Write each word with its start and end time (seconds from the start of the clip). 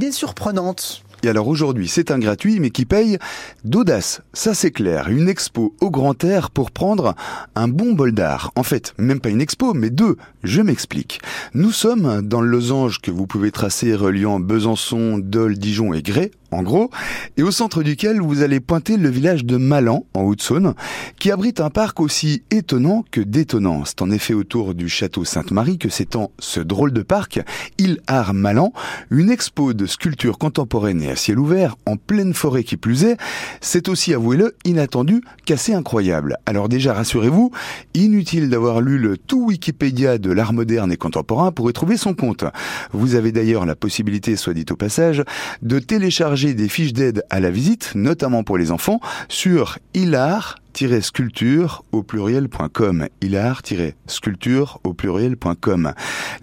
Des 0.00 0.12
surprenantes. 0.12 1.02
Et 1.24 1.28
alors 1.28 1.48
aujourd'hui, 1.48 1.88
c'est 1.88 2.12
un 2.12 2.20
gratuit, 2.20 2.60
mais 2.60 2.70
qui 2.70 2.84
paye 2.84 3.18
d'audace. 3.64 4.22
Ça 4.32 4.54
c'est 4.54 4.70
clair. 4.70 5.08
Une 5.08 5.28
expo 5.28 5.74
au 5.80 5.90
grand 5.90 6.22
air 6.22 6.50
pour 6.50 6.70
prendre 6.70 7.16
un 7.56 7.66
bon 7.66 7.94
bol 7.94 8.12
d'art. 8.12 8.52
En 8.54 8.62
fait, 8.62 8.94
même 8.96 9.18
pas 9.18 9.30
une 9.30 9.40
expo, 9.40 9.74
mais 9.74 9.90
deux. 9.90 10.16
Je 10.44 10.62
m'explique. 10.62 11.20
Nous 11.52 11.72
sommes 11.72 12.22
dans 12.22 12.40
le 12.40 12.48
losange 12.48 13.00
que 13.00 13.10
vous 13.10 13.26
pouvez 13.26 13.50
tracer 13.50 13.92
reliant 13.96 14.38
Besançon, 14.38 15.18
Dole, 15.18 15.58
Dijon 15.58 15.92
et 15.92 16.02
Grès, 16.02 16.30
en 16.50 16.62
gros, 16.62 16.90
et 17.36 17.42
au 17.42 17.50
centre 17.50 17.82
duquel 17.82 18.20
vous 18.20 18.42
allez 18.42 18.60
pointer 18.60 18.96
le 18.96 19.08
village 19.08 19.44
de 19.44 19.56
Malan, 19.56 20.06
en 20.14 20.22
Haute-Saône, 20.22 20.74
qui 21.18 21.30
abrite 21.30 21.60
un 21.60 21.70
parc 21.70 22.00
aussi 22.00 22.42
étonnant 22.50 23.04
que 23.10 23.20
détonnant. 23.20 23.84
C'est 23.84 24.02
en 24.02 24.10
effet 24.10 24.34
autour 24.34 24.74
du 24.74 24.88
château 24.88 25.24
Sainte-Marie 25.24 25.78
que 25.78 25.88
s'étend 25.88 26.30
ce 26.38 26.60
drôle 26.60 26.92
de 26.92 27.02
parc, 27.02 27.40
Il 27.76 28.00
Art 28.06 28.34
Malan, 28.34 28.72
une 29.10 29.30
expo 29.30 29.74
de 29.74 29.86
sculptures 29.86 30.38
contemporaines 30.38 31.02
et 31.02 31.10
à 31.10 31.16
ciel 31.16 31.38
ouvert, 31.38 31.76
en 31.86 31.96
pleine 31.96 32.32
forêt 32.32 32.64
qui 32.64 32.76
plus 32.76 33.04
est. 33.04 33.16
C'est 33.60 33.88
aussi, 33.88 34.14
avouez-le, 34.14 34.54
inattendu 34.64 35.22
qu'assez 35.44 35.74
incroyable. 35.74 36.38
Alors 36.46 36.68
déjà, 36.68 36.94
rassurez-vous, 36.94 37.50
inutile 37.94 38.48
d'avoir 38.48 38.80
lu 38.80 38.98
le 38.98 39.18
tout 39.18 39.46
Wikipédia 39.46 40.18
de 40.18 40.32
l'art 40.32 40.52
moderne 40.52 40.92
et 40.92 40.96
contemporain 40.96 41.52
pour 41.52 41.68
y 41.68 41.72
trouver 41.72 41.96
son 41.96 42.14
compte. 42.14 42.44
Vous 42.92 43.14
avez 43.14 43.32
d'ailleurs 43.32 43.66
la 43.66 43.76
possibilité, 43.76 44.36
soit 44.36 44.54
dit 44.54 44.66
au 44.70 44.76
passage, 44.76 45.22
de 45.62 45.78
télécharger 45.78 46.37
des 46.46 46.68
fiches 46.68 46.92
d'aide 46.92 47.24
à 47.30 47.40
la 47.40 47.50
visite, 47.50 47.92
notamment 47.94 48.44
pour 48.44 48.58
les 48.58 48.70
enfants, 48.70 49.00
sur 49.28 49.78
ilar 49.94 50.56
sculpture 51.00 51.84
au 51.90 52.04
pluriel.com. 52.04 53.08
Hilar-sculpture 53.20 54.80
au 54.84 54.94
pluriel.com. 54.94 55.92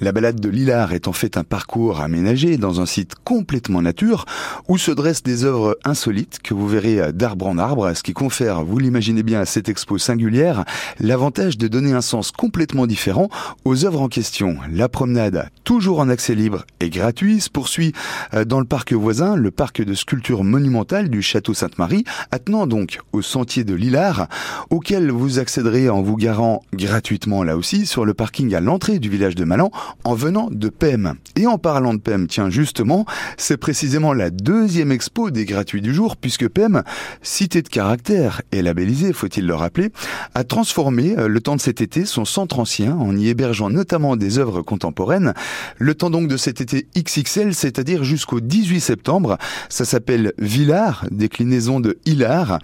La 0.00 0.12
balade 0.12 0.40
de 0.40 0.48
l'Hilar 0.48 0.92
est 0.92 1.06
en 1.06 1.12
fait 1.12 1.36
un 1.36 1.44
parcours 1.44 2.00
aménagé 2.00 2.56
dans 2.56 2.80
un 2.80 2.86
site 2.86 3.14
complètement 3.22 3.80
nature 3.80 4.24
où 4.68 4.76
se 4.76 4.90
dressent 4.90 5.22
des 5.22 5.44
œuvres 5.44 5.78
insolites 5.84 6.40
que 6.42 6.52
vous 6.52 6.66
verrez 6.66 7.12
d'arbre 7.12 7.46
en 7.46 7.58
arbre, 7.58 7.92
ce 7.94 8.02
qui 8.02 8.12
confère, 8.12 8.64
vous 8.64 8.78
l'imaginez 8.78 9.22
bien, 9.22 9.40
à 9.40 9.46
cette 9.46 9.68
expo 9.68 9.98
singulière, 9.98 10.64
l'avantage 10.98 11.56
de 11.56 11.68
donner 11.68 11.92
un 11.92 12.00
sens 12.00 12.32
complètement 12.32 12.88
différent 12.88 13.28
aux 13.64 13.84
œuvres 13.84 14.00
en 14.00 14.08
question. 14.08 14.56
La 14.72 14.88
promenade, 14.88 15.48
toujours 15.62 16.00
en 16.00 16.08
accès 16.08 16.34
libre 16.34 16.64
et 16.80 16.90
gratuit, 16.90 17.40
se 17.40 17.50
poursuit 17.50 17.92
euh, 18.34 18.44
dans 18.44 18.58
le 18.58 18.66
parc 18.66 18.92
voisin, 18.92 19.36
le 19.36 19.52
parc 19.52 19.82
de 19.82 19.94
sculpture 19.94 20.42
monumentale 20.42 21.08
du 21.08 21.22
château 21.22 21.54
Sainte-Marie, 21.54 22.04
attenant 22.32 22.66
donc 22.66 22.98
au 23.12 23.22
sentier 23.22 23.62
de 23.62 23.74
l'Hilar, 23.74 24.23
auquel 24.70 25.10
vous 25.10 25.38
accéderez 25.38 25.88
en 25.88 26.02
vous 26.02 26.16
garant 26.16 26.62
gratuitement 26.72 27.42
là 27.42 27.56
aussi 27.56 27.86
sur 27.86 28.04
le 28.04 28.14
parking 28.14 28.54
à 28.54 28.60
l'entrée 28.60 28.98
du 28.98 29.08
village 29.08 29.34
de 29.34 29.44
Malan 29.44 29.70
en 30.04 30.14
venant 30.14 30.48
de 30.50 30.68
PEM. 30.68 31.14
Et 31.36 31.46
en 31.46 31.58
parlant 31.58 31.94
de 31.94 32.00
PEM, 32.00 32.26
tiens 32.26 32.50
justement, 32.50 33.04
c'est 33.36 33.56
précisément 33.56 34.12
la 34.12 34.30
deuxième 34.30 34.92
expo 34.92 35.30
des 35.30 35.44
gratuits 35.44 35.82
du 35.82 35.94
jour 35.94 36.16
puisque 36.16 36.48
PEM, 36.48 36.82
cité 37.22 37.62
de 37.62 37.68
caractère 37.68 38.42
et 38.52 38.62
labellisé, 38.62 39.12
faut-il 39.12 39.46
le 39.46 39.54
rappeler, 39.54 39.90
a 40.34 40.44
transformé 40.44 41.16
euh, 41.18 41.28
le 41.28 41.40
temps 41.40 41.56
de 41.56 41.60
cet 41.60 41.80
été 41.80 42.04
son 42.04 42.24
centre 42.24 42.58
ancien 42.58 42.96
en 42.96 43.16
y 43.16 43.28
hébergeant 43.28 43.70
notamment 43.70 44.16
des 44.16 44.38
œuvres 44.38 44.62
contemporaines. 44.62 45.34
Le 45.78 45.94
temps 45.94 46.10
donc 46.10 46.28
de 46.28 46.36
cet 46.36 46.60
été 46.60 46.86
XXL, 46.96 47.54
c'est-à-dire 47.54 48.04
jusqu'au 48.04 48.40
18 48.40 48.80
septembre. 48.80 49.38
Ça 49.68 49.84
s'appelle 49.84 50.32
Villard, 50.38 51.06
déclinaison 51.10 51.80
de 51.80 51.98
Hilar. 52.06 52.58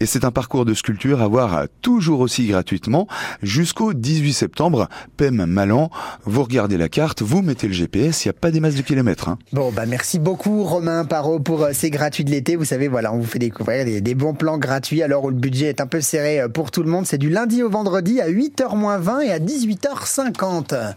Et 0.00 0.06
c'est 0.06 0.24
un 0.24 0.30
parcours 0.30 0.64
de 0.64 0.74
sculpture 0.74 0.93
à 1.20 1.28
voir 1.28 1.66
toujours 1.82 2.20
aussi 2.20 2.46
gratuitement 2.46 3.06
jusqu'au 3.42 3.92
18 3.92 4.32
septembre. 4.32 4.88
PEM 5.16 5.44
Malan, 5.46 5.90
vous 6.24 6.42
regardez 6.42 6.76
la 6.76 6.88
carte, 6.88 7.22
vous 7.22 7.42
mettez 7.42 7.66
le 7.66 7.72
GPS, 7.72 8.24
il 8.24 8.28
n'y 8.28 8.30
a 8.30 8.34
pas 8.34 8.50
des 8.50 8.60
masses 8.60 8.74
de 8.74 8.82
kilomètres. 8.82 9.28
Hein. 9.28 9.38
Bon, 9.52 9.70
bah 9.70 9.86
merci 9.86 10.18
beaucoup 10.18 10.64
Romain 10.64 11.04
Parot 11.04 11.40
pour 11.40 11.62
euh, 11.62 11.70
ces 11.72 11.90
gratuits 11.90 12.24
de 12.24 12.30
l'été. 12.30 12.56
Vous 12.56 12.64
savez, 12.64 12.88
voilà, 12.88 13.12
on 13.12 13.18
vous 13.18 13.26
fait 13.26 13.38
découvrir 13.38 13.84
des, 13.84 14.00
des, 14.00 14.14
bons 14.14 14.34
plans 14.34 14.58
gratuits 14.58 15.02
alors 15.02 15.24
où 15.24 15.30
le 15.30 15.36
budget 15.36 15.66
est 15.66 15.80
un 15.80 15.86
peu 15.86 16.00
serré 16.00 16.40
euh, 16.40 16.48
pour 16.48 16.70
tout 16.70 16.82
le 16.82 16.90
monde. 16.90 17.06
C'est 17.06 17.18
du 17.18 17.30
lundi 17.30 17.62
au 17.62 17.70
vendredi 17.70 18.20
à 18.20 18.28
8h20 18.28 19.22
et 19.22 19.30
à 19.30 19.38
18h50. 19.38 20.94